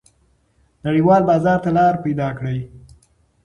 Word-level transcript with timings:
نړیوال 0.85 1.21
بازار 1.29 1.57
ته 1.63 1.69
لار 1.77 1.95
پیدا 2.03 2.29
کړئ. 2.37 2.59